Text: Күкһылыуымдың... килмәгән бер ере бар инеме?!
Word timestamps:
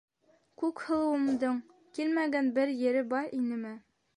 Күкһылыуымдың... 0.61 1.59
килмәгән 1.99 2.51
бер 2.59 2.73
ере 2.87 3.07
бар 3.13 3.33
инеме?! 3.43 3.79